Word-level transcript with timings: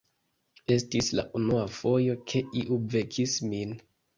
Estis 0.75 1.09
la 1.19 1.25
unua 1.41 1.67
fojo, 1.81 2.17
ke 2.33 2.43
iu 2.63 2.81
vekis 2.97 3.37
min. 3.53 3.79